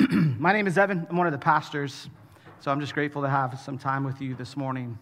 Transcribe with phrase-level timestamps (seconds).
[0.38, 1.06] My name is Evan.
[1.10, 2.08] I'm one of the pastors,
[2.60, 4.98] so I'm just grateful to have some time with you this morning.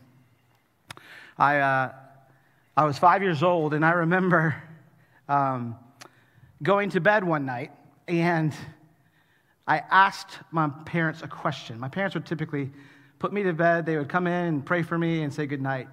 [1.37, 1.93] I, uh,
[2.77, 4.61] I was five years old, and I remember
[5.29, 5.77] um,
[6.65, 7.71] going to bed one night,
[8.09, 8.53] and
[9.69, 11.79] I asked my parents a question.
[11.79, 12.71] My parents would typically
[13.21, 15.63] put me to bed, they would come in and pray for me and say good
[15.63, 15.87] night.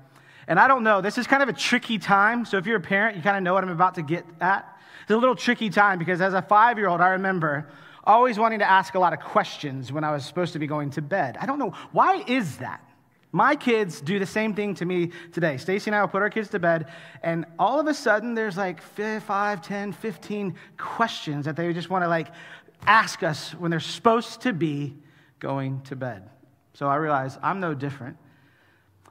[0.47, 2.43] And I don't know, this is kind of a tricky time.
[2.43, 4.67] So if you're a parent, you kind of know what I'm about to get at.
[5.03, 7.67] It's a little tricky time because as a five year old, I remember
[8.05, 10.91] always wanting to ask a lot of questions when I was supposed to be going
[10.91, 11.37] to bed.
[11.39, 11.73] I don't know.
[11.91, 12.81] Why is that?
[13.31, 15.57] My kids do the same thing to me today.
[15.57, 16.89] Stacy and I will put our kids to bed,
[17.21, 22.05] and all of a sudden, there's like 5, 10, 15 questions that they just want
[22.05, 22.29] to like
[22.87, 24.95] ask us when they're supposed to be
[25.39, 26.29] going to bed.
[26.73, 28.17] So I realize I'm no different.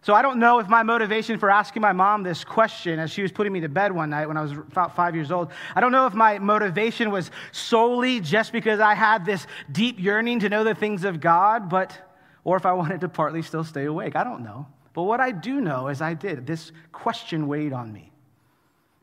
[0.05, 3.23] So I don't know if my motivation for asking my mom this question as she
[3.23, 5.81] was putting me to bed one night when I was about five years old, I
[5.81, 10.51] don't know if my motivation was solely just because I had this deep yearning to
[10.51, 11.99] know the things of God, but,
[12.45, 14.15] or if I wanted to partly still stay awake.
[14.15, 14.67] I don't know.
[14.93, 16.47] But what I do know is I did.
[16.47, 18.13] This question weighed on me.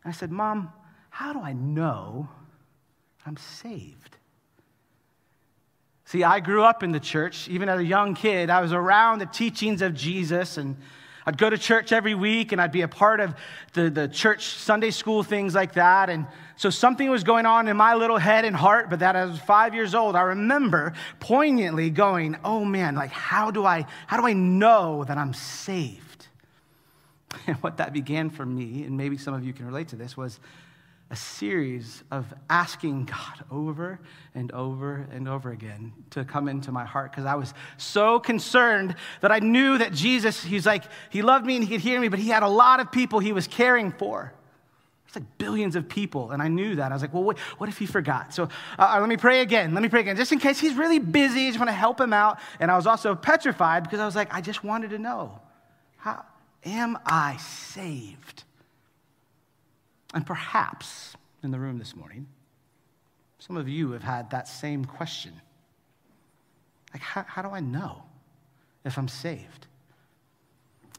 [0.05, 0.71] I said, Mom,
[1.09, 2.29] how do I know
[3.25, 4.17] I'm saved?
[6.11, 7.47] See, I grew up in the church.
[7.47, 10.75] Even as a young kid, I was around the teachings of Jesus, and
[11.25, 13.33] I'd go to church every week, and I'd be a part of
[13.71, 16.09] the, the church Sunday school things like that.
[16.09, 19.39] And so something was going on in my little head and heart, but that as
[19.39, 24.27] five years old, I remember poignantly going, oh man, like how do I, how do
[24.27, 26.27] I know that I'm saved?
[27.47, 30.17] And what that began for me, and maybe some of you can relate to this,
[30.17, 30.41] was
[31.11, 33.99] a series of asking God over
[34.33, 38.95] and over and over again to come into my heart because I was so concerned
[39.19, 42.07] that I knew that Jesus, he's like, he loved me and he could hear me,
[42.07, 44.33] but he had a lot of people he was caring for.
[45.05, 46.89] It's like billions of people, and I knew that.
[46.89, 48.33] I was like, well, what, what if he forgot?
[48.33, 48.43] So
[48.79, 49.73] uh, uh, let me pray again.
[49.73, 51.47] Let me pray again, just in case he's really busy.
[51.47, 52.39] I just want to help him out.
[52.61, 55.41] And I was also petrified because I was like, I just wanted to know
[55.97, 56.23] how
[56.63, 58.45] am I saved?
[60.13, 62.27] And perhaps in the room this morning,
[63.39, 65.33] some of you have had that same question.
[66.93, 68.03] Like, how, how do I know
[68.83, 69.67] if I'm saved?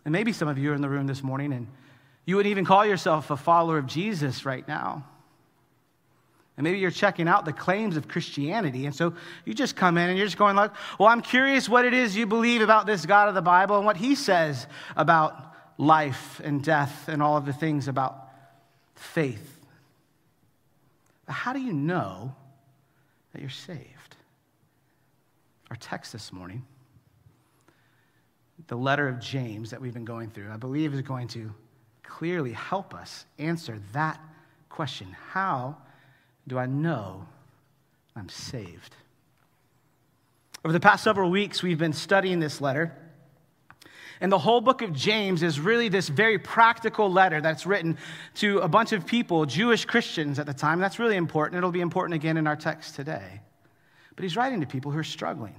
[0.05, 1.69] And maybe some of you are in the room this morning and
[2.25, 5.05] you wouldn't even call yourself a follower of Jesus right now.
[6.57, 8.87] And maybe you're checking out the claims of Christianity.
[8.87, 9.15] And so
[9.45, 12.17] you just come in and you're just going like, well, I'm curious what it is
[12.17, 16.63] you believe about this God of the Bible and what he says about life and
[16.63, 18.29] death and all of the things about
[18.95, 19.59] faith.
[21.27, 22.35] But how do you know
[23.33, 24.17] that you're saved?
[25.71, 26.65] Our text this morning,
[28.67, 31.53] the letter of James that we've been going through, I believe is going to
[32.03, 34.21] clearly help us answer that
[34.69, 35.17] question.
[35.31, 35.77] How
[36.47, 37.27] do I know
[38.15, 38.97] I'm saved?
[40.65, 42.97] Over the past several weeks, we've been studying this letter.
[44.23, 47.99] And the whole book of James is really this very practical letter that's written
[48.37, 50.79] to a bunch of people, Jewish Christians at the time.
[50.79, 51.59] That's really important.
[51.59, 53.41] It'll be important again in our text today.
[54.15, 55.57] But he's writing to people who are struggling.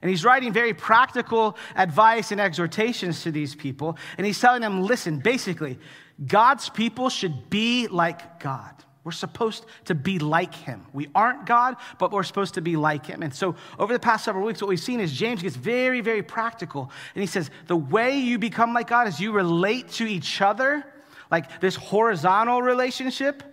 [0.00, 3.98] And he's writing very practical advice and exhortations to these people.
[4.16, 5.78] And he's telling them listen, basically,
[6.26, 8.72] God's people should be like God.
[9.06, 10.84] We're supposed to be like him.
[10.92, 13.22] We aren't God, but we're supposed to be like him.
[13.22, 16.24] And so, over the past several weeks, what we've seen is James gets very, very
[16.24, 16.90] practical.
[17.14, 20.84] And he says, the way you become like God is you relate to each other,
[21.30, 23.44] like this horizontal relationship.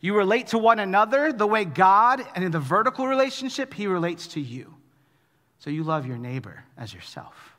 [0.00, 4.28] You relate to one another the way God, and in the vertical relationship, he relates
[4.28, 4.72] to you.
[5.58, 7.49] So, you love your neighbor as yourself.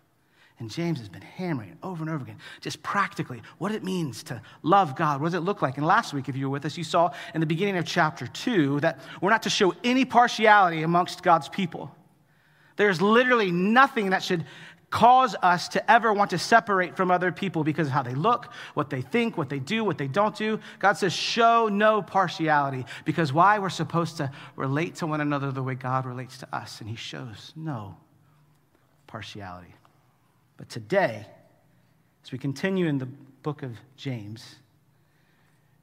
[0.62, 4.40] And James has been hammering over and over again, just practically, what it means to
[4.62, 5.20] love God.
[5.20, 5.78] What does it look like?
[5.78, 8.28] And last week, if you were with us, you saw in the beginning of chapter
[8.28, 11.90] two that we're not to show any partiality amongst God's people.
[12.76, 14.46] There's literally nothing that should
[14.92, 18.54] cause us to ever want to separate from other people because of how they look,
[18.76, 20.60] what they think, what they do, what they don't do.
[20.78, 23.58] God says, show no partiality because why?
[23.58, 26.96] We're supposed to relate to one another the way God relates to us, and He
[26.96, 27.98] shows no
[29.08, 29.74] partiality.
[30.62, 31.26] But today,
[32.24, 34.58] as we continue in the book of James,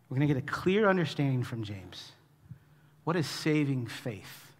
[0.08, 2.12] we're going to get a clear understanding from James.
[3.02, 4.52] What does saving faith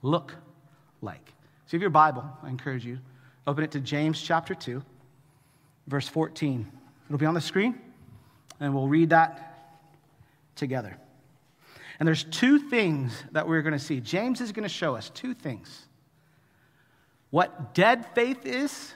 [0.00, 0.36] look
[1.02, 1.26] like?
[1.66, 3.00] So, if you have your Bible, I encourage you,
[3.48, 4.80] open it to James chapter 2,
[5.88, 6.64] verse 14.
[7.08, 7.80] It'll be on the screen,
[8.60, 9.74] and we'll read that
[10.54, 10.96] together.
[11.98, 13.98] And there's two things that we're going to see.
[13.98, 15.86] James is going to show us two things
[17.30, 18.94] what dead faith is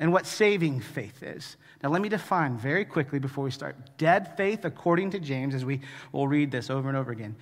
[0.00, 1.56] and what saving faith is.
[1.82, 3.76] Now, let me define very quickly before we start.
[3.96, 5.80] Dead faith, according to James, as we
[6.10, 7.36] will read this over and over again,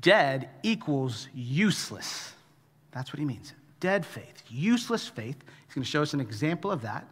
[0.00, 2.34] Dead equals useless.
[2.92, 3.52] That's what he means.
[3.80, 5.36] Dead faith, useless faith.
[5.66, 7.06] He's going to show us an example of that,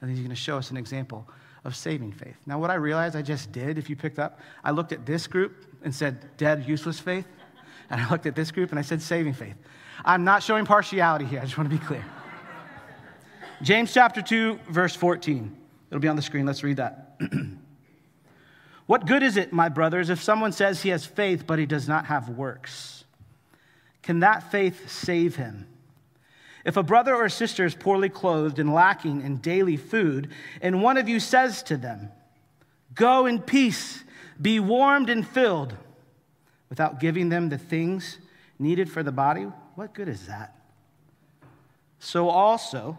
[0.00, 1.26] and he's going to show us an example
[1.64, 2.36] of saving faith.
[2.46, 5.26] Now, what I realized I just did, if you picked up, I looked at this
[5.26, 7.26] group and said, dead, useless faith.
[7.92, 9.56] And I looked at this group and I said, saving faith.
[10.04, 11.40] I'm not showing partiality here.
[11.40, 12.04] I just want to be clear.
[13.62, 15.54] James chapter 2, verse 14.
[15.90, 16.46] It'll be on the screen.
[16.46, 17.20] Let's read that.
[18.86, 21.86] what good is it, my brothers, if someone says he has faith but he does
[21.86, 23.04] not have works?
[24.02, 25.66] Can that faith save him?
[26.64, 30.30] If a brother or sister is poorly clothed and lacking in daily food,
[30.62, 32.10] and one of you says to them,
[32.94, 34.04] Go in peace,
[34.40, 35.74] be warmed and filled,
[36.70, 38.18] without giving them the things
[38.58, 39.42] needed for the body,
[39.74, 40.54] what good is that?
[41.98, 42.98] So also,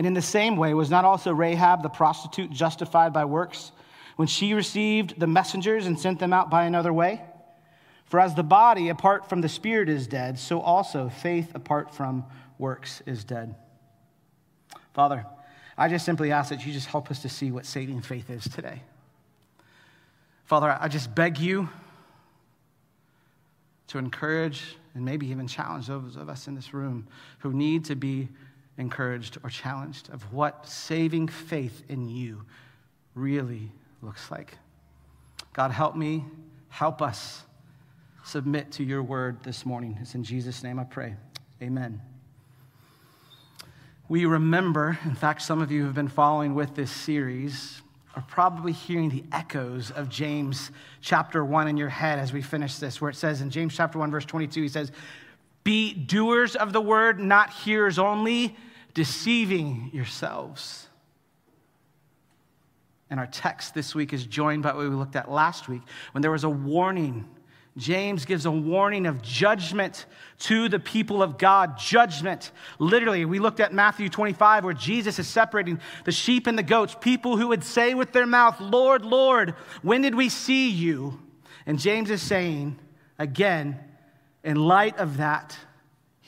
[0.00, 3.70] And in the same way, was not also Rahab the prostitute justified by works?
[4.20, 7.22] when she received the messengers and sent them out by another way?
[8.04, 12.26] For as the body apart from the spirit is dead, so also faith apart from
[12.58, 13.54] works is dead.
[14.92, 15.24] Father,
[15.78, 18.44] I just simply ask that you just help us to see what saving faith is
[18.44, 18.82] today.
[20.44, 21.70] Father, I just beg you
[23.86, 27.06] to encourage and maybe even challenge those of us in this room
[27.38, 28.28] who need to be
[28.80, 32.44] encouraged or challenged of what saving faith in you
[33.14, 33.70] really
[34.02, 34.56] looks like.
[35.52, 36.24] God, help me,
[36.68, 37.42] help us
[38.24, 39.98] submit to your word this morning.
[40.00, 41.14] It's in Jesus' name I pray.
[41.62, 42.00] Amen.
[44.08, 47.82] We remember, in fact, some of you who have been following with this series
[48.16, 52.76] are probably hearing the echoes of James chapter 1 in your head as we finish
[52.76, 54.90] this, where it says in James chapter 1, verse 22, he says,
[55.62, 58.56] Be doers of the word, not hearers only,
[58.94, 60.88] deceiving yourselves.
[63.10, 65.82] And our text this week is joined by what we looked at last week
[66.12, 67.28] when there was a warning.
[67.76, 70.06] James gives a warning of judgment
[70.38, 71.76] to the people of God.
[71.78, 72.52] Judgment.
[72.78, 76.96] Literally, we looked at Matthew 25 where Jesus is separating the sheep and the goats.
[77.00, 81.20] People who would say with their mouth, Lord, Lord, when did we see you?
[81.66, 82.78] And James is saying,
[83.18, 83.78] again,
[84.44, 85.56] in light of that,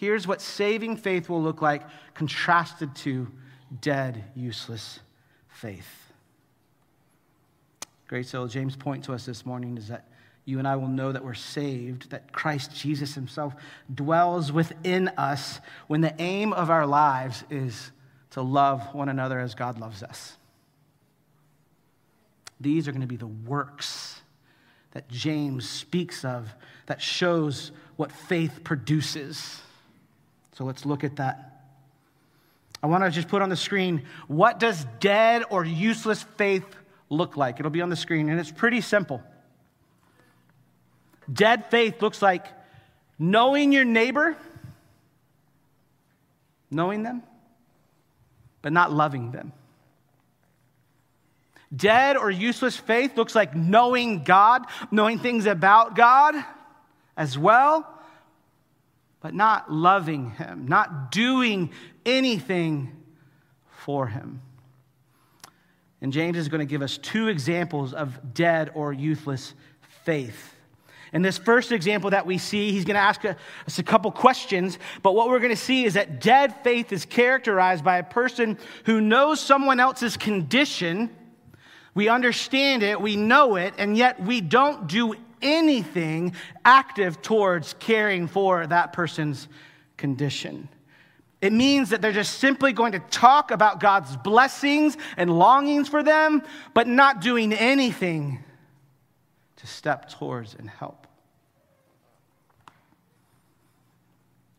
[0.03, 1.81] here's what saving faith will look like
[2.15, 3.29] contrasted to
[3.81, 4.99] dead, useless
[5.47, 6.13] faith.
[8.09, 8.27] Great.
[8.27, 10.09] So, James' point to us this morning is that
[10.45, 13.55] you and I will know that we're saved, that Christ Jesus himself
[13.95, 17.93] dwells within us when the aim of our lives is
[18.31, 20.37] to love one another as God loves us.
[22.61, 24.21] These are going to be the works
[24.95, 26.53] that James speaks of
[26.87, 29.61] that shows what faith produces.
[30.63, 31.65] So let's look at that.
[32.85, 36.65] I want to just put on the screen what does dead or useless faith
[37.11, 37.59] look like?
[37.59, 39.21] It'll be on the screen, and it's pretty simple.
[41.33, 42.47] Dead faith looks like
[43.19, 44.37] knowing your neighbor,
[46.71, 47.25] knowing them,
[48.63, 49.53] but not loving them.
[51.75, 56.37] Dead or useless faith looks like knowing God, knowing things about God
[57.17, 57.92] as well,
[59.23, 61.71] but not loving Him, not doing
[62.05, 62.91] anything
[63.71, 64.43] for Him.
[66.01, 69.55] And James is going to give us two examples of dead or useless
[70.05, 70.57] faith.
[71.13, 74.79] In this first example that we see, he's going to ask us a couple questions,
[75.03, 78.59] but what we're going to see is that dead faith is characterized by a person
[78.87, 81.15] who knows someone else's condition.
[81.95, 86.35] We understand it, we know it, and yet we don't do anything
[86.65, 89.49] active towards caring for that person's
[89.97, 90.69] condition.
[91.41, 96.03] It means that they're just simply going to talk about God's blessings and longings for
[96.03, 98.39] them, but not doing anything
[99.57, 101.07] to step towards and help.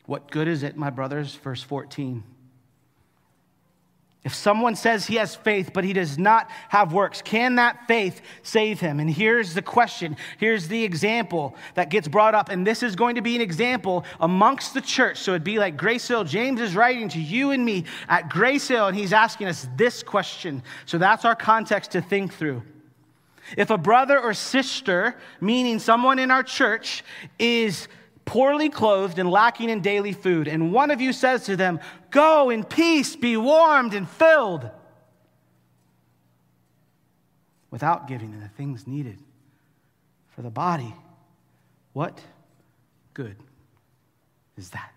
[0.06, 1.36] What good is it, my brothers?
[1.36, 2.24] Verse 14.
[4.24, 8.22] If someone says he has faith, but he does not have works, can that faith
[8.42, 9.02] save him?
[9.02, 10.16] And here's the question.
[10.38, 12.48] Here's the example that gets brought up.
[12.48, 15.18] And this is going to be an example amongst the church.
[15.18, 16.24] So it'd be like Grace Hill.
[16.24, 20.02] James is writing to you and me at Grace Hill, and he's asking us this
[20.02, 20.64] question.
[20.86, 22.64] So that's our context to think through.
[23.58, 27.04] If a brother or sister, meaning someone in our church,
[27.38, 27.90] is
[28.26, 32.50] poorly clothed and lacking in daily food, and one of you says to them, Go
[32.50, 34.70] in peace, be warmed and filled,
[37.72, 39.18] without giving them the things needed
[40.30, 40.94] for the body,
[41.94, 42.20] what
[43.14, 43.36] good
[44.58, 44.92] is that?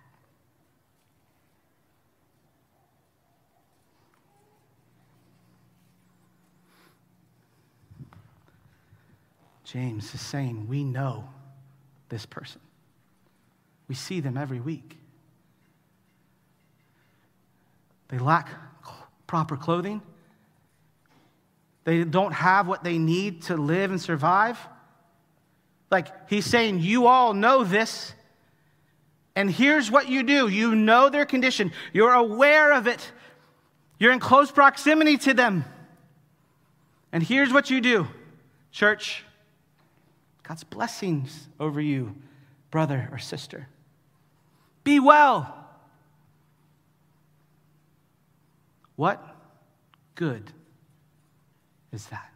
[9.65, 11.29] James is saying, We know
[12.09, 12.61] this person.
[13.89, 14.97] We see them every week.
[18.09, 18.49] They lack
[19.27, 20.03] proper clothing.
[21.85, 24.59] They don't have what they need to live and survive.
[25.91, 28.13] Like he's saying, You all know this.
[29.37, 33.13] And here's what you do you know their condition, you're aware of it,
[33.99, 35.65] you're in close proximity to them.
[37.13, 38.09] And here's what you do,
[38.73, 39.25] church
[40.43, 42.17] God's blessings over you,
[42.71, 43.69] brother or sister.
[44.87, 45.53] Be well.
[48.95, 49.21] What
[50.15, 50.53] good
[51.93, 52.31] is that?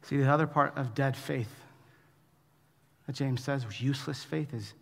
[0.00, 1.54] See, the other part of dead faith
[3.06, 4.72] that James says, useless faith, is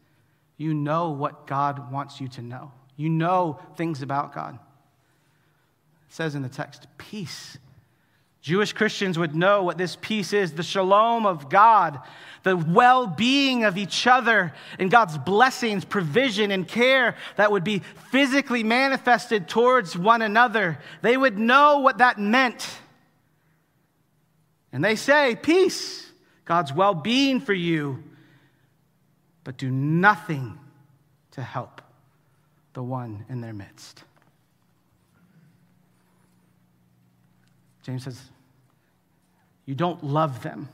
[0.57, 2.71] you know what God wants you to know.
[2.97, 4.55] You know things about God.
[4.55, 7.59] It says in the text, peace
[8.41, 12.01] Jewish Christians would know what this peace is the shalom of God,
[12.43, 17.83] the well being of each other, and God's blessings, provision, and care that would be
[18.11, 20.79] physically manifested towards one another.
[21.03, 22.67] They would know what that meant.
[24.73, 26.11] And they say, Peace,
[26.47, 28.03] God's well being for you,
[29.45, 30.59] but do nothing
[31.33, 31.83] to help
[32.73, 34.05] the one in their midst.
[37.83, 38.21] James says,
[39.67, 40.69] You don't love them.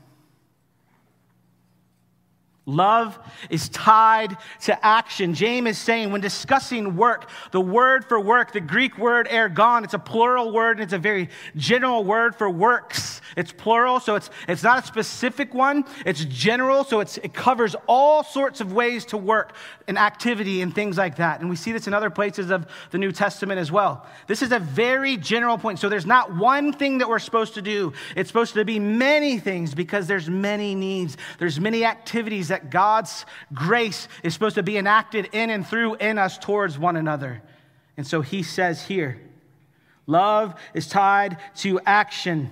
[2.67, 3.17] Love
[3.49, 5.33] is tied to action.
[5.33, 9.93] James is saying when discussing work, the word for work, the Greek word ergon, it's
[9.93, 13.21] a plural word and it's a very general word for works.
[13.37, 15.85] It's plural, so it's, it's not a specific one.
[16.05, 19.53] It's general, so it's, it covers all sorts of ways to work
[19.87, 21.39] and activity and things like that.
[21.39, 24.05] And we see this in other places of the New Testament as well.
[24.27, 25.79] This is a very general point.
[25.79, 27.93] So there's not one thing that we're supposed to do.
[28.15, 31.15] It's supposed to be many things because there's many needs.
[31.37, 35.95] There's many activities that that God's grace is supposed to be enacted in and through
[35.95, 37.43] in us towards one another.
[37.95, 39.21] And so he says here
[40.07, 42.49] love is tied to action.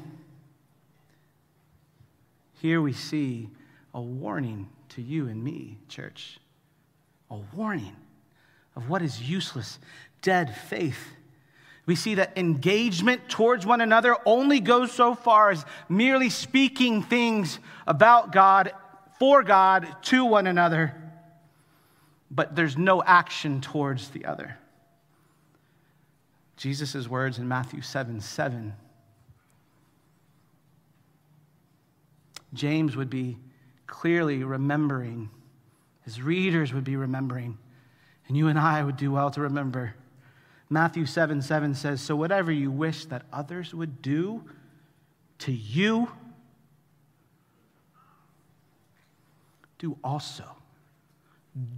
[2.62, 3.50] Here we see
[3.96, 6.40] a warning to you and me, church.
[7.32, 7.96] A warning
[8.76, 9.80] of what is useless,
[10.22, 11.00] dead faith.
[11.88, 17.60] We see that engagement towards one another only goes so far as merely speaking things
[17.88, 18.72] about God
[19.20, 20.94] for God to one another,
[22.30, 24.58] but there's no action towards the other.
[26.58, 28.74] Jesus' words in Matthew 7 7.
[32.54, 33.38] James would be
[33.86, 35.30] clearly remembering,
[36.04, 37.58] his readers would be remembering,
[38.28, 39.96] and you and I would do well to remember.
[40.70, 44.44] Matthew 7 7 says, So whatever you wish that others would do
[45.40, 46.10] to you,
[49.78, 50.46] do also.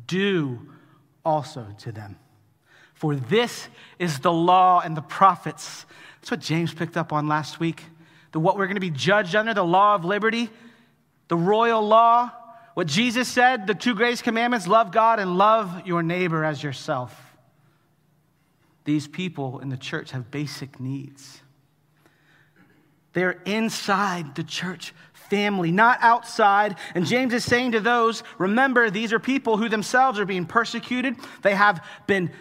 [0.07, 0.59] Do
[1.23, 2.17] also to them.
[2.93, 3.67] For this
[3.99, 5.85] is the law and the prophets.
[6.19, 7.83] That's what James picked up on last week.
[8.31, 10.49] The what we're going to be judged under, the law of liberty,
[11.27, 12.31] the royal law.
[12.73, 17.15] What Jesus said, the two greatest commandments love God and love your neighbor as yourself.
[18.83, 21.41] These people in the church have basic needs.
[23.13, 24.93] They're inside the church
[25.29, 26.75] family, not outside.
[26.95, 31.15] And James is saying to those, remember, these are people who themselves are being persecuted.
[31.41, 32.31] They have been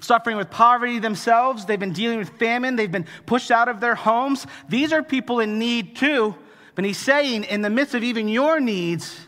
[0.00, 1.64] suffering with poverty themselves.
[1.64, 2.76] They've been dealing with famine.
[2.76, 4.46] They've been pushed out of their homes.
[4.68, 6.34] These are people in need too.
[6.74, 9.26] But he's saying, in the midst of even your needs,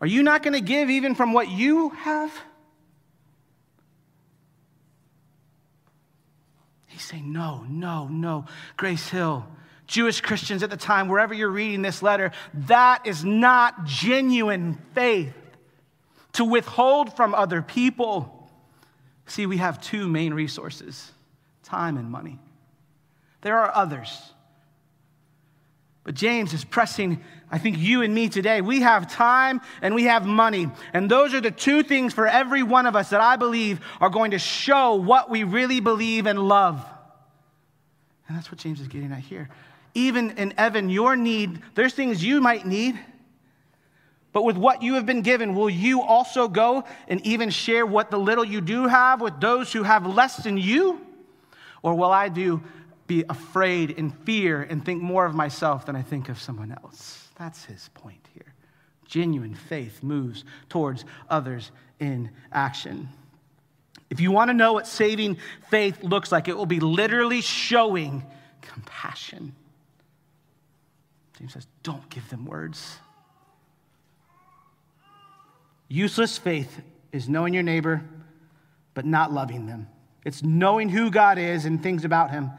[0.00, 2.32] are you not going to give even from what you have?
[6.86, 8.46] He's saying, no, no, no.
[8.76, 9.46] Grace Hill,
[9.88, 15.34] Jewish Christians at the time, wherever you're reading this letter, that is not genuine faith
[16.34, 18.50] to withhold from other people.
[19.26, 21.10] See, we have two main resources
[21.64, 22.38] time and money.
[23.42, 24.32] There are others.
[26.04, 28.62] But James is pressing, I think, you and me today.
[28.62, 30.68] We have time and we have money.
[30.94, 34.08] And those are the two things for every one of us that I believe are
[34.08, 36.82] going to show what we really believe and love.
[38.26, 39.50] And that's what James is getting at here.
[39.98, 42.96] Even in Evan, your need, there's things you might need.
[44.32, 48.12] But with what you have been given, will you also go and even share what
[48.12, 51.00] the little you do have with those who have less than you?
[51.82, 52.62] Or will I do
[53.08, 57.26] be afraid and fear and think more of myself than I think of someone else?
[57.36, 58.54] That's his point here.
[59.04, 63.08] Genuine faith moves towards others in action.
[64.10, 65.38] If you want to know what saving
[65.70, 68.24] faith looks like, it will be literally showing
[68.60, 69.54] compassion.
[71.38, 72.96] James says, don't give them words.
[75.86, 76.80] Useless faith
[77.12, 78.02] is knowing your neighbor,
[78.94, 79.88] but not loving them.
[80.24, 82.50] It's knowing who God is and things about him,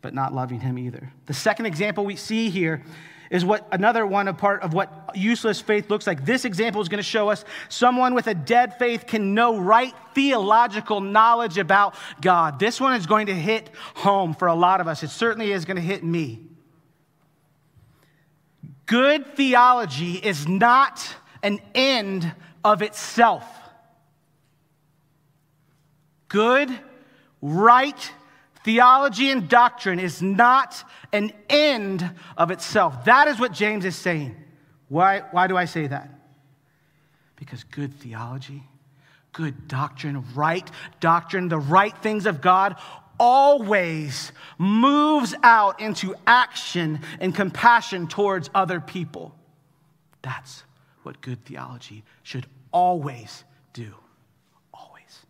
[0.00, 1.12] but not loving him either.
[1.26, 2.82] The second example we see here
[3.30, 6.26] is what another one a part of what useless faith looks like.
[6.26, 9.94] This example is going to show us someone with a dead faith can know right
[10.14, 12.58] theological knowledge about God.
[12.58, 15.02] This one is going to hit home for a lot of us.
[15.02, 16.40] It certainly is going to hit me.
[18.92, 22.30] Good theology is not an end
[22.62, 23.42] of itself.
[26.28, 26.70] Good,
[27.40, 28.12] right
[28.64, 32.06] theology and doctrine is not an end
[32.36, 33.06] of itself.
[33.06, 34.36] That is what James is saying.
[34.88, 36.10] Why, why do I say that?
[37.36, 38.62] Because good theology,
[39.32, 40.70] good doctrine, right
[41.00, 42.76] doctrine, the right things of God
[43.18, 49.34] always moves out into action and compassion towards other people.
[50.22, 50.62] That's
[51.02, 53.94] what good theology should always do.
[54.72, 55.26] Always.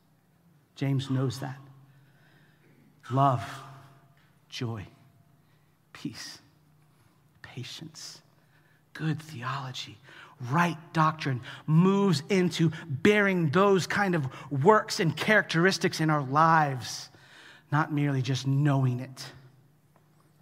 [0.77, 1.59] James knows that.
[3.11, 3.42] Love,
[4.49, 4.87] joy,
[5.92, 6.38] peace,
[7.42, 8.23] patience,
[8.95, 9.99] good theology,
[10.51, 17.11] right doctrine moves into bearing those kind of works and characteristics in our lives,
[17.73, 19.25] not merely just knowing it.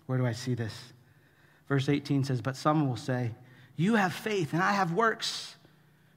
[0.07, 0.75] Where do I see this?
[1.69, 3.31] Verse 18 says, But some will say,
[3.77, 5.55] You have faith, and I have works.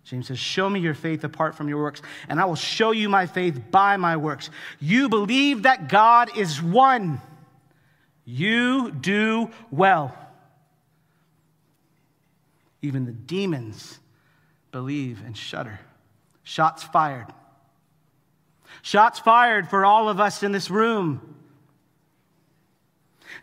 [0.03, 3.07] James says, Show me your faith apart from your works, and I will show you
[3.07, 4.49] my faith by my works.
[4.79, 7.21] You believe that God is one.
[8.25, 10.17] You do well.
[12.81, 13.99] Even the demons
[14.71, 15.79] believe and shudder.
[16.43, 17.27] Shots fired.
[18.83, 21.21] Shots fired for all of us in this room.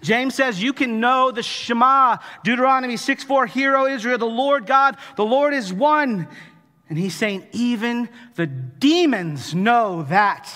[0.03, 4.67] James says you can know the Shema, Deuteronomy 6 4, Hear, O Israel, the Lord
[4.67, 6.29] God, the Lord is one.
[6.91, 10.53] And he's saying, even the demons know that.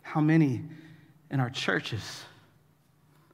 [0.00, 0.64] How many
[1.30, 2.24] in our churches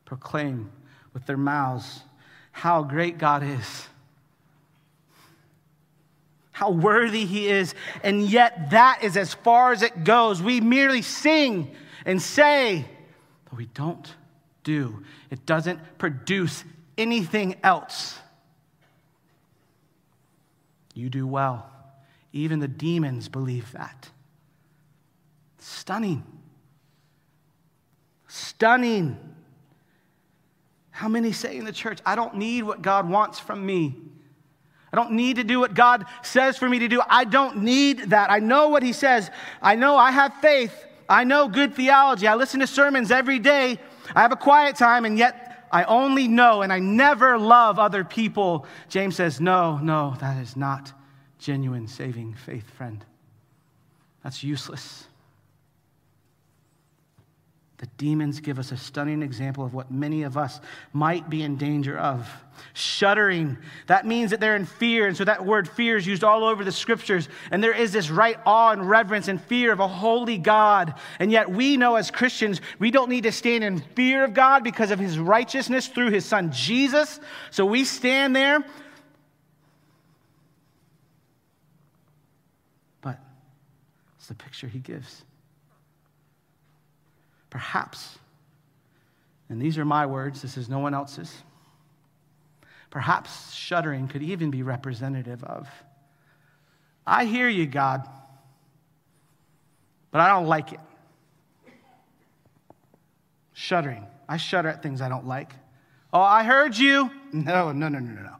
[0.04, 0.70] proclaim
[1.14, 2.02] with their mouths
[2.52, 3.88] how great God is?
[6.58, 10.42] How worthy he is, and yet that is as far as it goes.
[10.42, 11.70] We merely sing
[12.04, 12.84] and say,
[13.44, 14.12] but we don't
[14.64, 15.04] do.
[15.30, 16.64] It doesn't produce
[16.96, 18.18] anything else.
[20.94, 21.70] You do well.
[22.32, 24.10] Even the demons believe that.
[25.58, 26.24] Stunning.
[28.26, 29.16] Stunning.
[30.90, 34.07] How many say in the church, I don't need what God wants from me?
[34.92, 37.03] I don't need to do what God says for me to do.
[37.09, 38.31] I don't need that.
[38.31, 39.31] I know what He says.
[39.61, 40.87] I know I have faith.
[41.09, 42.27] I know good theology.
[42.27, 43.79] I listen to sermons every day.
[44.14, 48.05] I have a quiet time, and yet I only know and I never love other
[48.05, 48.66] people.
[48.88, 50.92] James says, No, no, that is not
[51.38, 53.05] genuine saving faith, friend.
[54.22, 55.07] That's useless.
[57.78, 60.60] The demons give us a stunning example of what many of us
[60.92, 62.28] might be in danger of.
[62.74, 65.06] Shuddering, that means that they're in fear.
[65.06, 67.28] And so that word fear is used all over the scriptures.
[67.52, 70.94] And there is this right awe and reverence and fear of a holy God.
[71.20, 74.64] And yet we know as Christians, we don't need to stand in fear of God
[74.64, 77.20] because of his righteousness through his son Jesus.
[77.52, 78.64] So we stand there.
[83.02, 83.20] But
[84.16, 85.22] it's the picture he gives.
[87.50, 88.18] Perhaps,
[89.48, 91.42] and these are my words, this is no one else's,
[92.90, 95.68] perhaps shuddering could even be representative of
[97.08, 98.06] I hear you, God,
[100.11, 100.80] but I don't like it.
[103.54, 104.06] Shuddering.
[104.28, 105.52] I shudder at things I don't like.
[106.12, 107.11] Oh, I heard you.
[107.32, 108.37] No, no, no, no, no, no.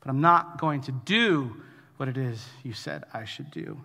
[0.00, 1.56] But I'm not going to do
[1.96, 3.80] what it is you said I should do.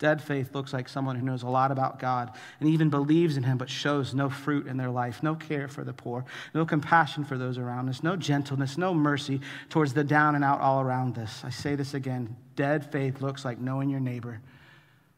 [0.00, 3.44] Dead faith looks like someone who knows a lot about God and even believes in
[3.44, 7.24] Him, but shows no fruit in their life, no care for the poor, no compassion
[7.24, 11.16] for those around us, no gentleness, no mercy towards the down and out all around
[11.18, 11.42] us.
[11.44, 14.40] I say this again dead faith looks like knowing your neighbor,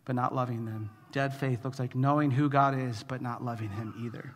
[0.04, 0.90] but not loving them.
[1.10, 4.34] Dead faith looks like knowing who God is, but not loving Him either.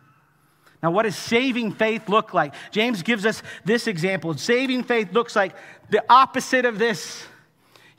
[0.81, 2.55] Now, what does saving faith look like?
[2.71, 4.33] James gives us this example.
[4.33, 5.55] Saving faith looks like
[5.91, 7.23] the opposite of this.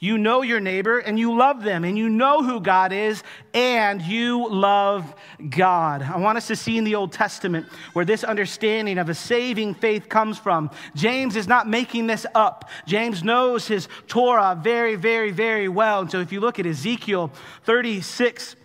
[0.02, 3.22] You know your neighbor and you love them and you know who God is
[3.54, 5.14] and you love
[5.48, 6.02] God.
[6.02, 9.74] I want us to see in the Old Testament where this understanding of a saving
[9.74, 10.72] faith comes from.
[10.96, 12.68] James is not making this up.
[12.84, 16.00] James knows his Torah very, very, very well.
[16.00, 17.30] And so if you look at Ezekiel
[17.62, 18.56] 36,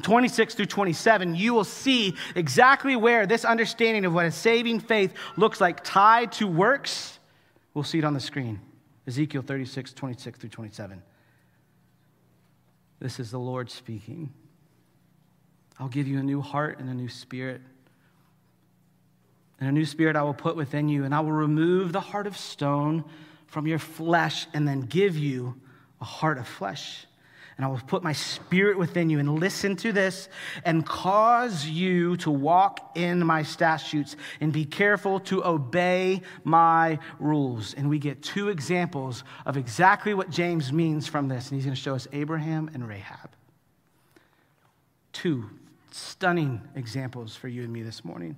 [0.00, 5.12] 26 through 27, you will see exactly where this understanding of what a saving faith
[5.36, 7.18] looks like tied to works.
[7.74, 8.58] We'll see it on the screen.
[9.06, 11.02] Ezekiel 36, 26 through 27.
[13.00, 14.32] This is the Lord speaking.
[15.78, 17.60] I'll give you a new heart and a new spirit.
[19.58, 22.26] And a new spirit I will put within you, and I will remove the heart
[22.26, 23.04] of stone
[23.46, 25.56] from your flesh and then give you
[26.00, 27.06] a heart of flesh
[27.56, 30.28] and I will put my spirit within you and listen to this
[30.64, 37.74] and cause you to walk in my statutes and be careful to obey my rules.
[37.74, 41.50] And we get two examples of exactly what James means from this.
[41.50, 43.30] And he's going to show us Abraham and Rahab.
[45.12, 45.50] Two
[45.90, 48.36] stunning examples for you and me this morning.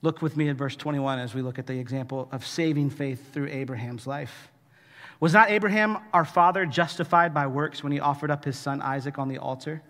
[0.00, 3.32] Look with me at verse 21 as we look at the example of saving faith
[3.32, 4.51] through Abraham's life.
[5.22, 9.20] Was not Abraham, our father, justified by works when he offered up his son Isaac
[9.20, 9.80] on the altar?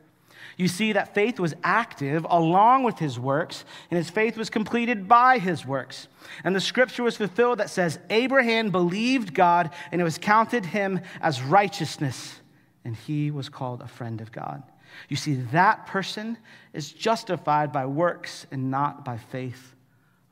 [0.59, 5.09] You see that faith was active along with his works, and his faith was completed
[5.09, 6.07] by his works.
[6.45, 11.01] And the scripture was fulfilled that says, Abraham believed God, and it was counted him
[11.23, 12.38] as righteousness,
[12.85, 14.62] and he was called a friend of God.
[15.09, 16.37] You see, that person
[16.75, 19.75] is justified by works and not by faith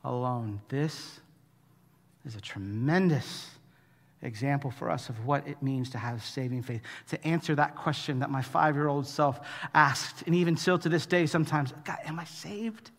[0.04, 0.60] alone.
[0.68, 1.20] This
[2.26, 3.48] is a tremendous
[4.22, 8.18] example for us of what it means to have saving faith, to answer that question
[8.18, 9.40] that my five year old self
[9.74, 12.90] asked, and even still to this day, sometimes, God, am I saved?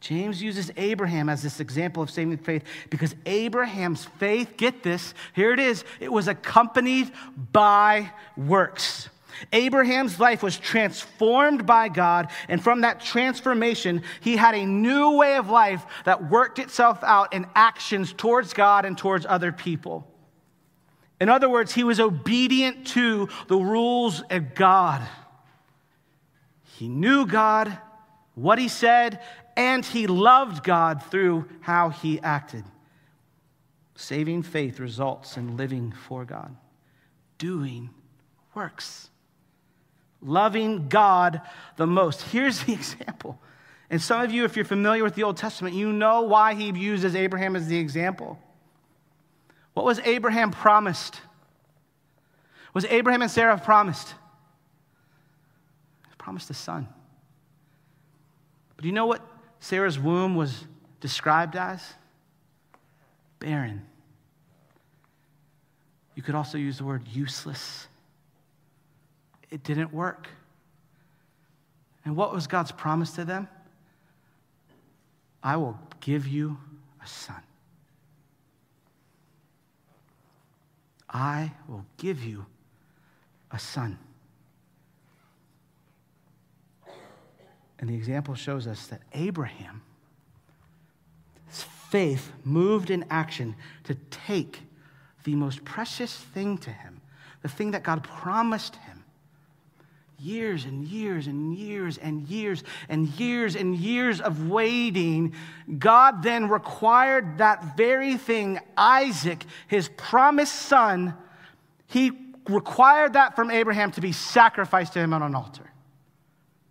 [0.00, 5.52] James uses Abraham as this example of saving faith because Abraham's faith, get this, here
[5.52, 7.10] it is, it was accompanied
[7.52, 9.08] by works.
[9.52, 15.36] Abraham's life was transformed by God, and from that transformation, he had a new way
[15.36, 20.06] of life that worked itself out in actions towards God and towards other people.
[21.20, 25.02] In other words, he was obedient to the rules of God.
[26.76, 27.76] He knew God,
[28.34, 29.20] what he said,
[29.56, 32.64] and he loved God through how he acted.
[33.96, 36.54] Saving faith results in living for God,
[37.36, 37.90] doing
[38.54, 39.10] works
[40.20, 41.40] loving God
[41.76, 42.22] the most.
[42.22, 43.40] Here's the example.
[43.90, 46.70] And some of you, if you're familiar with the Old Testament, you know why he
[46.70, 48.38] uses Abraham as the example.
[49.72, 51.20] What was Abraham promised?
[52.74, 54.14] Was Abraham and Sarah promised?
[56.28, 56.86] promised a son.
[58.76, 59.26] But do you know what
[59.60, 60.66] Sarah's womb was
[61.00, 61.82] described as?
[63.38, 63.80] Barren.
[66.14, 67.88] You could also use the word useless
[69.50, 70.28] it didn't work.
[72.04, 73.48] And what was God's promise to them?
[75.42, 76.58] I will give you
[77.02, 77.42] a son.
[81.10, 82.44] I will give you
[83.50, 83.98] a son.
[87.78, 89.82] And the example shows us that Abraham,
[91.46, 94.62] his faith moved in action to take
[95.24, 97.00] the most precious thing to him,
[97.42, 98.97] the thing that God promised him,
[100.18, 105.34] years and years and years and years and years and years of waiting,
[105.78, 111.14] God then required that very thing, Isaac, his promised son,
[111.86, 112.12] he
[112.48, 115.70] required that from Abraham to be sacrificed to him on an altar.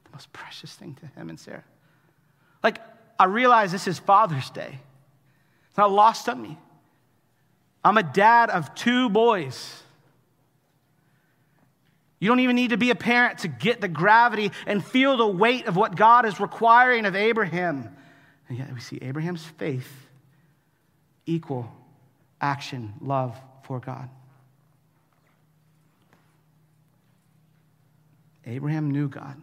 [0.05, 1.63] The most precious thing to him and Sarah.
[2.63, 2.81] Like,
[3.19, 4.79] I realize this is Father's Day.
[5.69, 6.57] It's not lost on me.
[7.83, 9.81] I'm a dad of two boys.
[12.19, 15.27] You don't even need to be a parent to get the gravity and feel the
[15.27, 17.95] weight of what God is requiring of Abraham.
[18.49, 19.87] And yet we see Abraham's faith
[21.25, 21.71] equal
[22.41, 24.09] action, love for God.
[28.45, 29.39] Abraham knew God.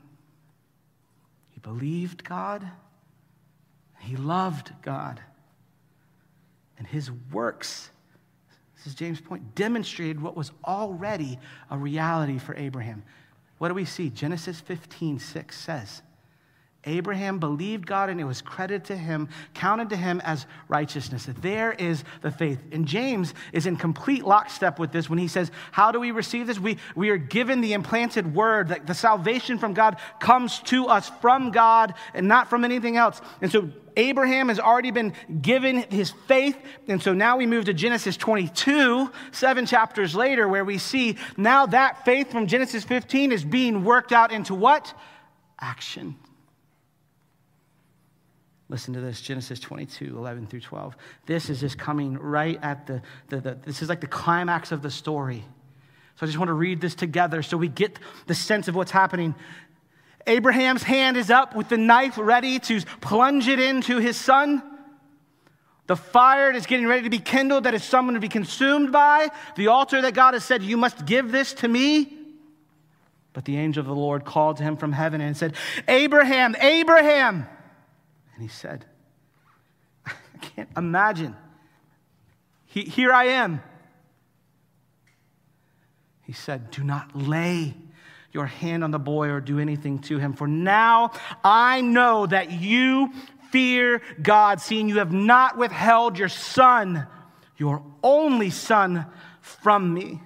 [1.51, 2.67] He believed God,
[4.01, 5.21] he loved God.
[6.77, 7.89] And his works,
[8.87, 11.39] is James' point, demonstrated what was already
[11.71, 13.03] a reality for Abraham.
[13.59, 14.11] What do we see?
[14.11, 16.03] Genesis 15, 6 says,
[16.87, 21.29] Abraham believed God and it was credited to him, counted to him as righteousness.
[21.41, 22.59] There is the faith.
[22.73, 26.47] And James is in complete lockstep with this when he says, How do we receive
[26.47, 26.59] this?
[26.59, 31.11] We, we are given the implanted word that the salvation from God comes to us
[31.21, 33.21] from God and not from anything else.
[33.41, 36.59] And so Abraham has already been given his faith.
[36.89, 41.67] And so now we move to Genesis 22, seven chapters later, where we see now
[41.67, 44.93] that faith from Genesis 15 is being worked out into what?
[45.61, 46.17] Action.
[48.75, 50.97] Listen to this Genesis 22, 11 through 12.
[51.27, 54.83] This is just coming right at the, the, the, this is like the climax of
[54.83, 55.45] the story.
[56.17, 58.91] So I just want to read this together so we get the sense of what's
[58.91, 59.37] happening.
[60.27, 64.61] Abraham's hand is up with the knife ready to plunge it into his son.
[65.87, 69.29] The fire is getting ready to be kindled that is someone to be consumed by.
[69.55, 72.13] The altar that God has said, You must give this to me.
[73.35, 75.55] But the angel of the Lord called to him from heaven and said,
[75.87, 77.47] Abraham, Abraham.
[78.35, 78.85] And he said,
[80.07, 81.37] I can't imagine.
[82.67, 83.63] He, here I am.
[86.23, 87.75] He said, Do not lay
[88.33, 91.13] your hand on the boy or do anything to him, for now
[91.45, 93.13] I know that you
[93.53, 97.07] fear God, seeing you have not withheld your son,
[97.57, 99.07] your only son,
[99.41, 100.21] from me.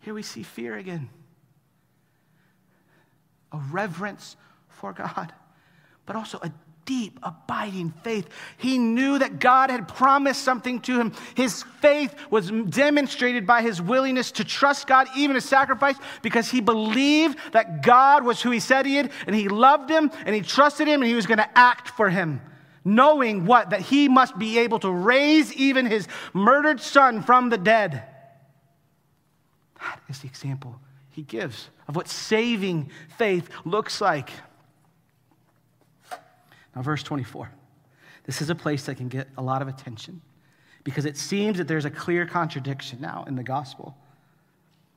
[0.00, 1.10] Here we see fear again
[3.52, 4.36] a reverence
[4.68, 5.32] for God,
[6.06, 6.52] but also a
[6.84, 8.26] deep, abiding faith.
[8.56, 11.12] He knew that God had promised something to him.
[11.34, 16.62] His faith was demonstrated by his willingness to trust God, even to sacrifice, because he
[16.62, 20.40] believed that God was who he said he had, and he loved him, and he
[20.40, 22.40] trusted him, and he was going to act for him.
[22.86, 23.68] Knowing what?
[23.68, 28.02] That he must be able to raise even his murdered son from the dead.
[29.80, 34.30] That is the example he gives of what saving faith looks like.
[36.74, 37.50] Now, verse 24.
[38.24, 40.20] This is a place that can get a lot of attention
[40.84, 43.96] because it seems that there's a clear contradiction now in the gospel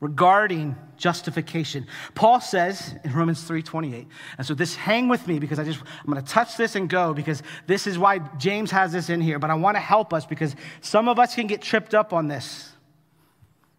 [0.02, 1.88] regarding justification.
[2.16, 4.08] Paul says in Romans 3:28.
[4.38, 6.90] And so this hang with me because I just I'm going to touch this and
[6.90, 10.12] go because this is why James has this in here, but I want to help
[10.14, 12.71] us because some of us can get tripped up on this.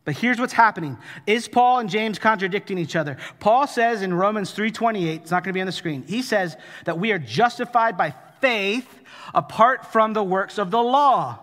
[0.04, 0.98] But here's what's happening.
[1.26, 3.16] Is Paul and James contradicting each other?
[3.38, 6.04] Paul says in Romans 3:28, it's not going to be on the screen.
[6.06, 8.88] He says that we are justified by faith
[9.32, 11.38] apart from the works of the law.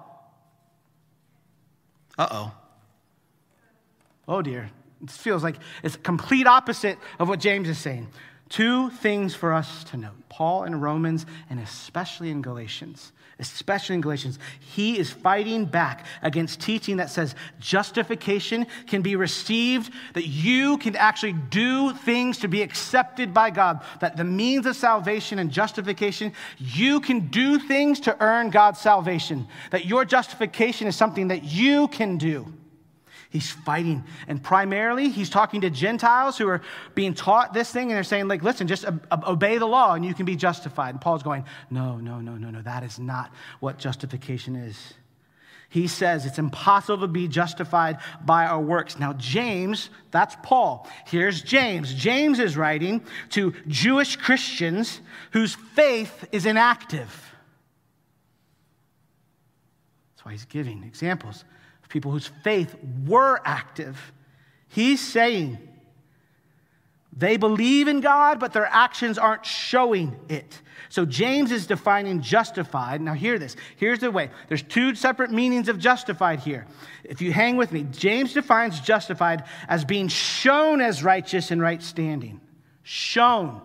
[2.17, 2.51] Uh-oh.
[4.27, 4.69] Oh dear.
[5.01, 8.09] It feels like it's complete opposite of what James is saying.
[8.49, 10.27] Two things for us to note.
[10.27, 16.59] Paul in Romans and especially in Galatians especially in Galatians, he is fighting back against
[16.59, 22.62] teaching that says justification can be received, that you can actually do things to be
[22.62, 28.21] accepted by God, that the means of salvation and justification, you can do things to
[28.21, 32.53] earn God's salvation, that your justification is something that you can do.
[33.29, 34.03] He's fighting.
[34.27, 36.61] And primarily, he's talking to Gentiles who are
[36.95, 40.15] being taught this thing, and they're saying, like, listen, just obey the law and you
[40.15, 40.89] can be justified.
[40.89, 42.61] And Paul's going, no, no, no, no, no.
[42.63, 44.93] That is not what justification is.
[45.69, 48.97] He says it's impossible to be justified by our works.
[48.97, 50.89] Now, James, that's Paul.
[51.05, 51.93] Here's James.
[51.93, 57.35] James is writing to Jewish Christians whose faith is inactive.
[60.15, 61.45] That's why he's giving examples
[61.89, 62.75] people whose faith
[63.06, 64.13] were active.
[64.67, 65.58] He's saying
[67.12, 70.62] they believe in God, but their actions aren't showing it.
[70.88, 73.02] So James is defining justified.
[73.02, 73.56] Now, hear this.
[73.75, 76.65] Here's the way there's two separate meanings of justified here.
[77.04, 81.82] If you hang with me, James defines justified as being shown as righteous and right
[81.84, 82.39] standing.
[82.84, 83.62] Shown.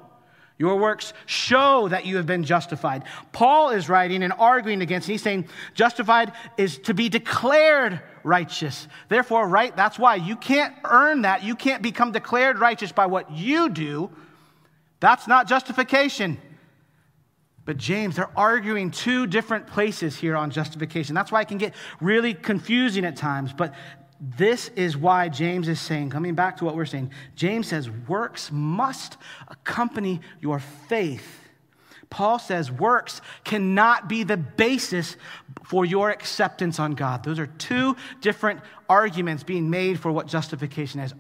[0.57, 3.05] Your works show that you have been justified.
[3.33, 8.87] Paul is writing and arguing against, he's saying justified is to be declared righteous.
[9.09, 11.43] Therefore, right, that's why you can't earn that.
[11.43, 14.11] You can't become declared righteous by what you do.
[15.01, 16.38] That's not justification.
[17.64, 21.14] But James, they're arguing two different places here on justification.
[21.14, 23.53] That's why it can get really confusing at times.
[23.53, 23.75] But
[24.37, 28.51] this is why James is saying, coming back to what we're saying, James says, works
[28.51, 29.17] must
[29.49, 31.41] accompany your faith.
[32.11, 35.17] Paul says works cannot be the basis
[35.65, 37.25] for your acceptance on God.
[37.25, 41.13] Those are two different arguments being made for what justification is.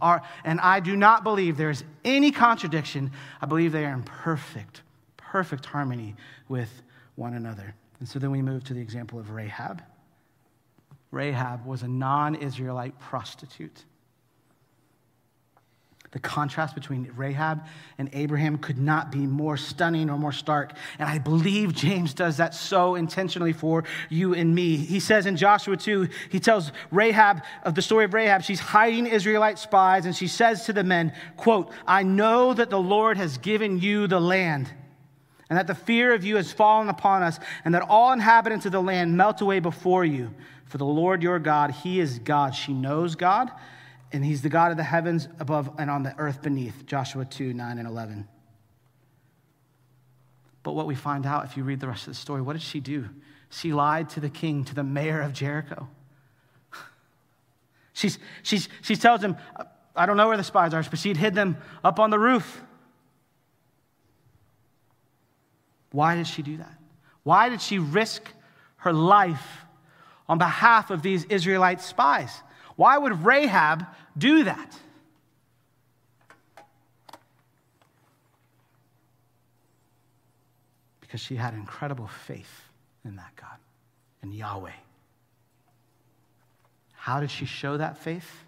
[0.44, 3.10] And I do not believe there is any contradiction.
[3.42, 4.82] I believe they are in perfect,
[5.16, 6.14] perfect harmony
[6.48, 6.70] with
[7.16, 7.74] one another.
[7.98, 9.82] And so then we move to the example of Rahab.
[11.14, 13.84] Rahab was a non Israelite prostitute.
[16.14, 17.66] The contrast between Rahab
[17.98, 20.76] and Abraham could not be more stunning or more stark.
[21.00, 24.76] And I believe James does that so intentionally for you and me.
[24.76, 29.08] He says in Joshua 2, he tells Rahab of the story of Rahab, she's hiding
[29.08, 33.36] Israelite spies, and she says to the men, quote, I know that the Lord has
[33.38, 34.72] given you the land,
[35.50, 38.72] and that the fear of you has fallen upon us, and that all inhabitants of
[38.72, 40.32] the land melt away before you.
[40.66, 42.54] For the Lord your God, he is God.
[42.54, 43.50] She knows God
[44.14, 46.86] and he's the God of the heavens above and on the earth beneath.
[46.86, 48.28] Joshua 2 9 and 11.
[50.62, 52.62] But what we find out if you read the rest of the story, what did
[52.62, 53.08] she do?
[53.50, 55.88] She lied to the king, to the mayor of Jericho.
[57.92, 59.36] She's, she's, she tells him,
[59.94, 62.62] I don't know where the spies are, but she'd hid them up on the roof.
[65.92, 66.78] Why did she do that?
[67.22, 68.28] Why did she risk
[68.78, 69.63] her life
[70.28, 72.42] on behalf of these Israelite spies?
[72.76, 74.76] Why would Rahab do that?
[81.00, 82.68] Because she had incredible faith
[83.04, 83.58] in that God,
[84.22, 84.70] in Yahweh.
[86.92, 88.44] How did she show that faith?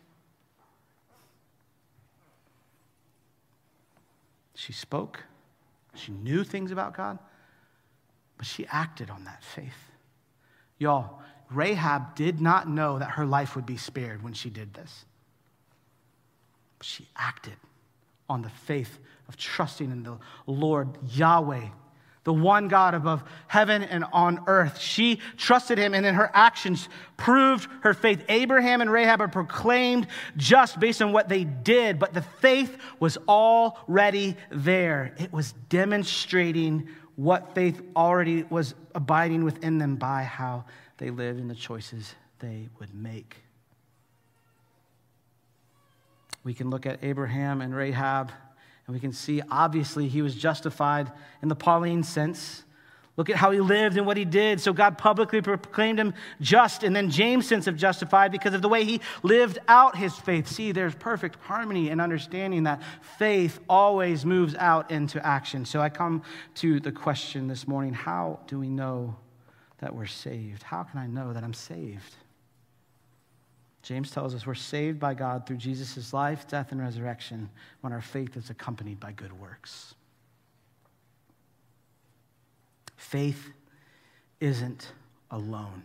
[4.55, 5.23] She spoke,
[5.95, 7.19] she knew things about God,
[8.39, 9.93] but she acted on that faith.
[10.79, 15.05] Y'all, Rahab did not know that her life would be spared when she did this.
[16.79, 17.57] But she acted
[18.29, 21.69] on the faith of trusting in the Lord Yahweh,
[22.25, 24.79] the one God above heaven and on earth.
[24.81, 28.25] She trusted him, and in her actions proved her faith.
[28.29, 33.17] Abraham and Rahab are proclaimed just based on what they did, but the faith was
[33.29, 35.15] already there.
[35.19, 40.65] It was demonstrating what faith already was abiding within them by how
[40.99, 43.37] they lived and the choices they would make.
[46.45, 48.31] We can look at Abraham and Rahab,
[48.87, 51.11] and we can see obviously he was justified
[51.43, 52.63] in the Pauline sense.
[53.17, 54.61] Look at how he lived and what he did.
[54.61, 58.69] So God publicly proclaimed him just, and then James' sense of justified because of the
[58.69, 60.47] way he lived out his faith.
[60.47, 62.83] See, there's perfect harmony and understanding that
[63.19, 65.65] faith always moves out into action.
[65.65, 66.23] So I come
[66.57, 69.17] to the question this morning how do we know
[69.87, 70.65] that we're saved.
[70.65, 72.17] How can I know that I'm saved?
[73.83, 77.49] James tells us we're saved by God through Jesus' life, death, and resurrection
[77.83, 79.95] when our faith is accompanied by good works.
[82.97, 83.51] Faith
[84.41, 84.91] isn't
[85.31, 85.85] alone.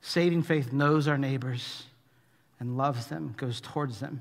[0.00, 1.84] Saving faith knows our neighbors
[2.58, 4.20] and loves them, goes towards them.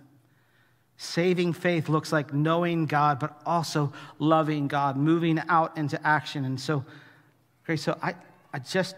[0.98, 6.46] Saving faith looks like knowing God, but also loving God, moving out into action.
[6.46, 6.86] And so,
[7.64, 8.16] Okay, so I,
[8.54, 8.96] I just,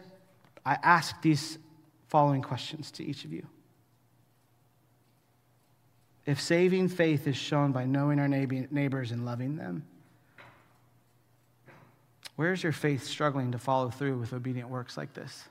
[0.66, 1.58] I ask these
[2.08, 3.46] following questions to each of you.
[6.26, 9.86] If saving faith is shown by knowing our neighbors and loving them,
[12.36, 15.46] where's your faith struggling to follow through with obedient works like this?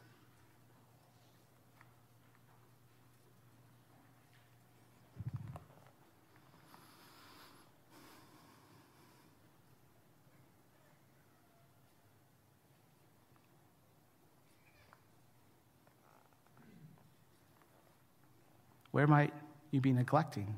[18.95, 19.33] Where might
[19.73, 20.55] you be neglecting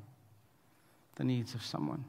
[1.15, 2.05] the needs of someone?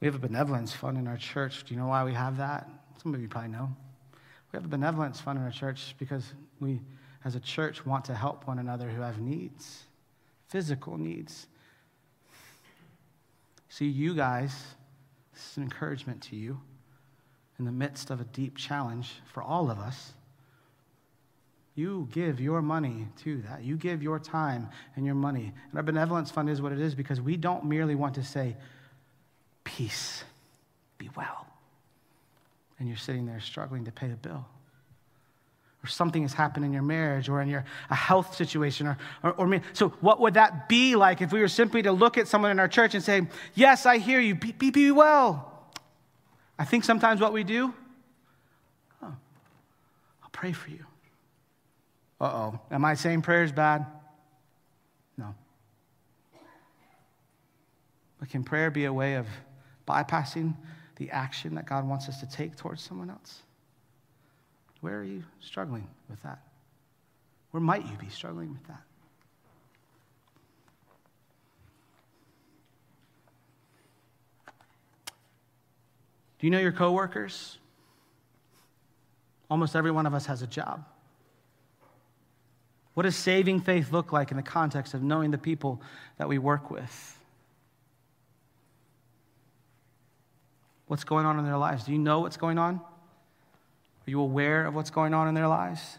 [0.00, 1.64] We have a benevolence fund in our church.
[1.64, 2.66] Do you know why we have that?
[3.02, 3.68] Some of you probably know.
[4.52, 6.80] We have a benevolence fund in our church because we,
[7.26, 9.82] as a church, want to help one another who have needs,
[10.48, 11.46] physical needs.
[13.68, 14.76] See, you guys
[15.32, 16.60] this is an encouragement to you
[17.58, 20.12] in the midst of a deep challenge for all of us.
[21.74, 23.62] You give your money to that.
[23.62, 25.52] You give your time and your money.
[25.70, 28.56] And our benevolence fund is what it is because we don't merely want to say,
[29.64, 30.24] Peace,
[30.98, 31.46] be well.
[32.78, 34.44] And you're sitting there struggling to pay a bill.
[35.84, 38.86] Or something has happened in your marriage or in your a health situation.
[38.86, 42.18] Or, or, or so, what would that be like if we were simply to look
[42.18, 45.52] at someone in our church and say, Yes, I hear you, be, be, be well?
[46.58, 47.74] I think sometimes what we do,
[49.02, 49.06] oh,
[50.22, 50.86] I'll pray for you.
[52.20, 52.60] Uh oh.
[52.70, 53.84] Am I saying prayers bad?
[55.18, 55.34] No.
[58.20, 59.26] But can prayer be a way of
[59.88, 60.54] bypassing
[60.96, 63.42] the action that God wants us to take towards someone else?
[64.82, 66.40] Where are you struggling with that?
[67.52, 68.82] Where might you be struggling with that?
[76.40, 77.58] Do you know your coworkers?
[79.48, 80.84] Almost every one of us has a job.
[82.94, 85.80] What does saving faith look like in the context of knowing the people
[86.18, 87.18] that we work with?
[90.88, 91.84] What's going on in their lives?
[91.84, 92.80] Do you know what's going on?
[94.06, 95.98] Are you aware of what's going on in their lives?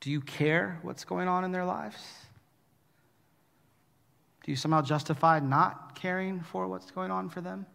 [0.00, 1.96] Do you care what's going on in their lives?
[4.44, 7.66] Do you somehow justify not caring for what's going on for them?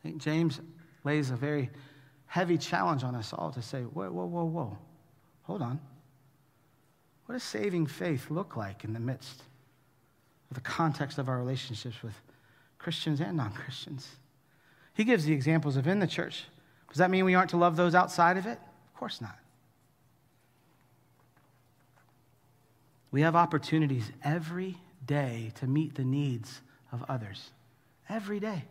[0.00, 0.60] I think James
[1.04, 1.70] lays a very
[2.26, 4.78] heavy challenge on us all to say, whoa, whoa, whoa, whoa.
[5.42, 5.80] Hold on.
[7.26, 9.42] What does saving faith look like in the midst
[10.50, 12.14] of the context of our relationships with
[12.78, 14.08] Christians and non Christians?
[14.94, 16.44] He gives the examples of in the church.
[16.88, 18.58] Does that mean we aren't to love those outside of it?
[18.92, 19.38] Of course not.
[23.10, 24.76] We have opportunities every
[25.06, 26.60] day to meet the needs
[26.92, 27.50] of others.
[28.08, 28.64] Every day.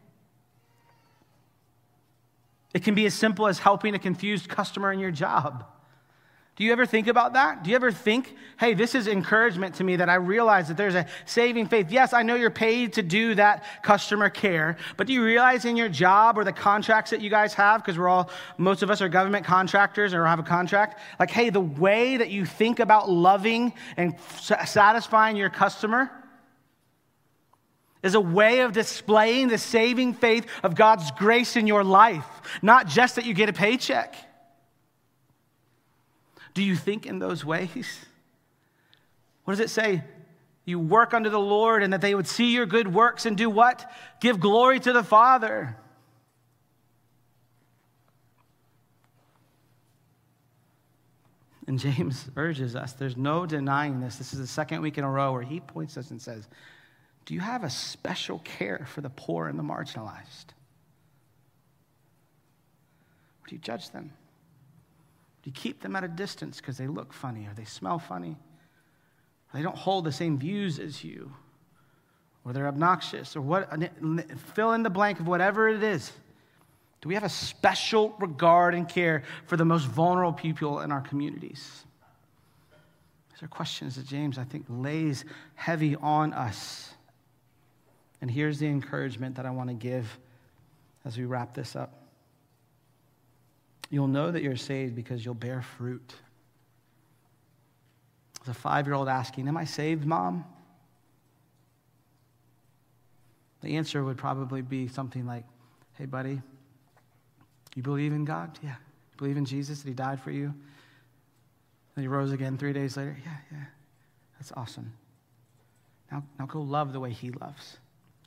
[2.73, 5.65] It can be as simple as helping a confused customer in your job.
[6.57, 7.63] Do you ever think about that?
[7.63, 10.95] Do you ever think, hey, this is encouragement to me that I realize that there's
[10.95, 11.91] a saving faith?
[11.91, 15.77] Yes, I know you're paid to do that customer care, but do you realize in
[15.77, 19.03] your job or the contracts that you guys have, because we're all, most of us
[19.03, 23.07] are government contractors or have a contract, like, hey, the way that you think about
[23.07, 26.09] loving and satisfying your customer
[28.01, 32.25] is a way of displaying the saving faith of God's grace in your life,
[32.63, 34.15] not just that you get a paycheck.
[36.57, 38.03] Do you think in those ways?
[39.43, 40.03] What does it say?
[40.65, 43.47] You work under the Lord and that they would see your good works and do
[43.47, 43.87] what?
[44.21, 45.77] Give glory to the Father.
[51.67, 54.15] And James urges us, there's no denying this.
[54.15, 56.47] This is the second week in a row where he points us and says,
[57.27, 60.47] Do you have a special care for the poor and the marginalized?
[63.43, 64.11] Or do you judge them?
[65.47, 68.31] You keep them at a distance because they look funny or they smell funny.
[68.31, 71.31] Or they don't hold the same views as you.
[72.43, 73.71] Or they're obnoxious or what
[74.55, 76.11] fill in the blank of whatever it is.
[76.99, 80.99] Do we have a special regard and care for the most vulnerable people in our
[80.99, 81.85] communities?
[83.31, 85.23] These are questions that James, I think, lays
[85.55, 86.91] heavy on us.
[88.19, 90.19] And here's the encouragement that I want to give
[91.05, 92.06] as we wrap this up.
[93.89, 96.13] You'll know that you're saved because you'll bear fruit.
[98.41, 100.45] As a five year old asking, Am I saved, mom?
[103.61, 105.45] The answer would probably be something like,
[105.93, 106.41] Hey, buddy,
[107.75, 108.57] you believe in God?
[108.61, 108.75] Yeah.
[109.11, 110.53] You believe in Jesus, that He died for you?
[111.95, 113.17] And He rose again three days later?
[113.23, 113.65] Yeah, yeah.
[114.37, 114.93] That's awesome.
[116.11, 117.77] Now, now go love the way He loves.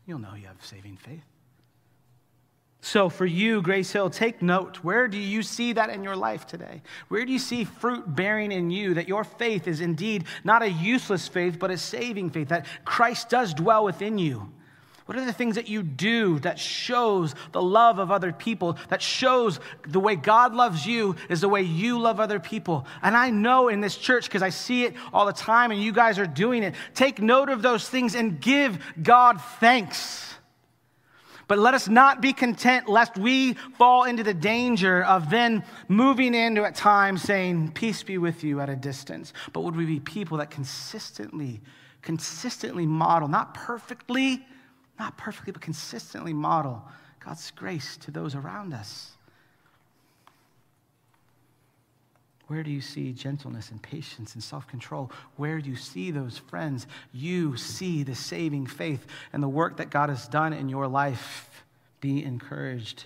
[0.06, 1.29] You'll know you have saving faith.
[2.82, 4.78] So, for you, Grace Hill, take note.
[4.78, 6.80] Where do you see that in your life today?
[7.08, 10.70] Where do you see fruit bearing in you that your faith is indeed not a
[10.70, 14.50] useless faith, but a saving faith, that Christ does dwell within you?
[15.04, 19.02] What are the things that you do that shows the love of other people, that
[19.02, 22.86] shows the way God loves you is the way you love other people?
[23.02, 25.92] And I know in this church, because I see it all the time and you
[25.92, 30.29] guys are doing it, take note of those things and give God thanks.
[31.50, 36.32] But let us not be content lest we fall into the danger of then moving
[36.32, 39.32] into at times saying, Peace be with you at a distance.
[39.52, 41.60] But would we be people that consistently,
[42.02, 44.46] consistently model, not perfectly,
[44.96, 46.86] not perfectly, but consistently model
[47.18, 49.16] God's grace to those around us?
[52.50, 55.12] Where do you see gentleness and patience and self control?
[55.36, 56.88] Where do you see those friends?
[57.12, 61.62] You see the saving faith and the work that God has done in your life.
[62.00, 63.04] Be encouraged.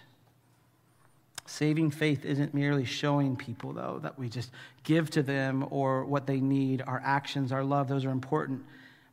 [1.45, 4.51] Saving faith isn't merely showing people, though, that we just
[4.82, 6.80] give to them or what they need.
[6.80, 8.62] Our actions, our love, those are important.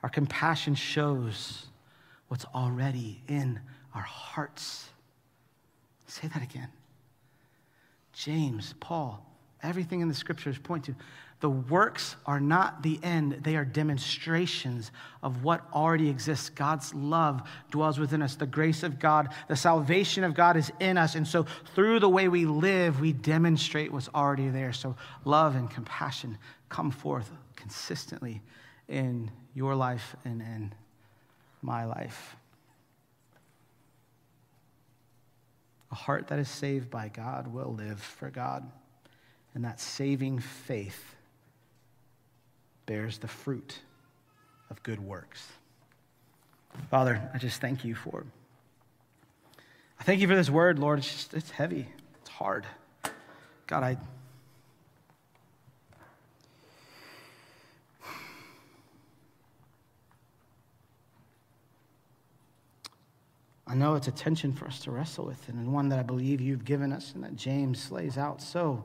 [0.01, 1.65] Our compassion shows
[2.29, 3.59] what's already in
[3.93, 4.91] our hearts.
[6.07, 6.69] Say that again.
[8.13, 9.25] James, Paul,
[9.63, 10.95] Everything in the scriptures point to
[11.39, 14.91] The works are not the end, they are demonstrations
[15.21, 16.49] of what already exists.
[16.49, 18.35] God's love dwells within us.
[18.35, 21.15] The grace of God, the salvation of God is in us.
[21.15, 21.45] And so,
[21.75, 24.73] through the way we live, we demonstrate what's already there.
[24.73, 24.95] So,
[25.25, 26.37] love and compassion
[26.69, 28.41] come forth consistently
[28.87, 30.73] in your life and in
[31.61, 32.35] my life.
[35.91, 38.69] A heart that is saved by God will live for God.
[39.53, 41.15] And that saving faith
[42.85, 43.79] bears the fruit
[44.69, 45.45] of good works.
[46.89, 48.25] Father, I just thank you for
[49.99, 50.99] I thank you for this word, Lord.
[50.99, 51.85] It's just it's heavy.
[52.21, 52.65] It's hard.
[53.67, 53.97] God, I
[63.67, 66.41] I know it's a tension for us to wrestle with, and one that I believe
[66.41, 68.83] you've given us, and that James lays out so,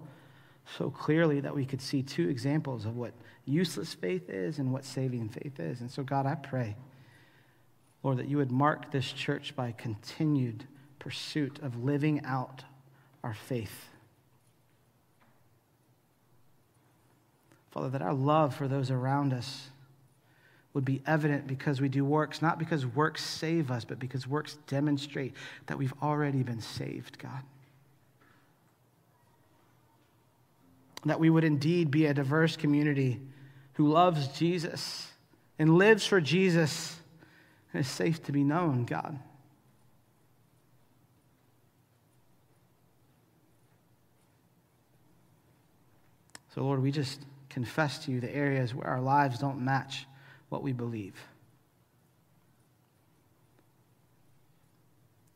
[0.79, 3.13] so clearly that we could see two examples of what
[3.45, 5.81] useless faith is and what saving faith is.
[5.81, 6.77] And so, God, I pray,
[8.03, 10.65] Lord, that you would mark this church by continued
[10.99, 12.65] pursuit of living out
[13.23, 13.87] our faith.
[17.71, 19.71] Father, that our love for those around us
[20.73, 24.59] would be evident because we do works, not because works save us, but because works
[24.67, 25.35] demonstrate
[25.67, 27.43] that we've already been saved, God.
[31.07, 33.21] That we would indeed be a diverse community
[33.75, 35.09] who loves Jesus
[35.59, 36.99] and lives for Jesus
[37.73, 39.19] and is safe to be known, God.
[46.55, 50.07] So, Lord, we just confess to you the areas where our lives don't match
[50.49, 51.15] what we believe.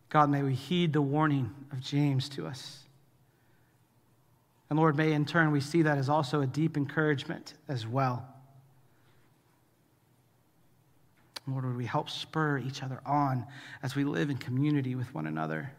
[0.09, 2.81] God, may we heed the warning of James to us.
[4.71, 8.27] And Lord, may in turn we see that as also a deep encouragement as well.
[11.49, 13.45] Lord, would we help spur each other on
[13.83, 15.73] as we live in community with one another,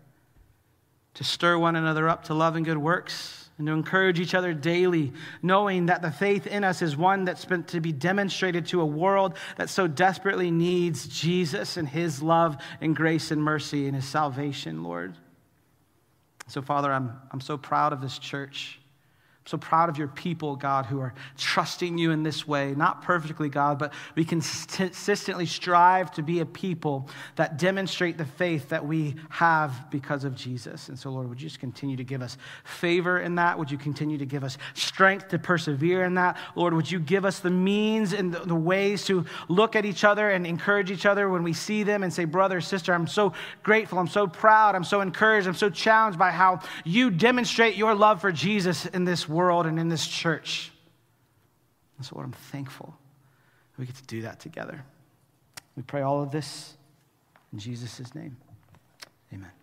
[1.14, 4.54] to stir one another up to love and good works, and to encourage each other
[4.54, 8.82] daily, knowing that the faith in us is one that's meant to be demonstrated to
[8.82, 13.96] a world that so desperately needs Jesus and his love and grace and mercy and
[13.96, 15.16] his salvation, Lord.
[16.48, 18.81] So, Father, I'm, I'm so proud of this church.
[19.44, 22.76] I'm so proud of your people, God, who are trusting you in this way.
[22.76, 28.70] Not perfectly, God, but we consistently strive to be a people that demonstrate the faith
[28.70, 30.90] that we have because of Jesus.
[30.90, 33.58] And so, Lord, would you just continue to give us favor in that?
[33.58, 36.38] Would you continue to give us strength to persevere in that?
[36.56, 40.30] Lord, would you give us the means and the ways to look at each other
[40.30, 43.34] and encourage each other when we see them and say, brother, sister, I'm so
[43.64, 43.98] grateful.
[43.98, 44.76] I'm so proud.
[44.76, 45.48] I'm so encouraged.
[45.48, 49.80] I'm so challenged by how you demonstrate your love for Jesus in this world and
[49.80, 50.72] in this church.
[51.98, 52.98] And so, Lord, I'm thankful
[53.82, 54.86] we get to do that together.
[55.76, 56.76] We pray all of this
[57.52, 58.38] in Jesus' name.
[59.34, 59.61] Amen.